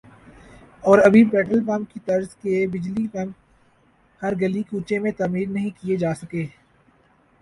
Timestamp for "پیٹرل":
1.25-1.63